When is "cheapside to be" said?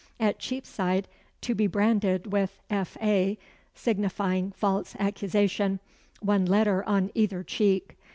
0.39-1.67